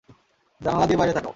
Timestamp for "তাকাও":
1.13-1.29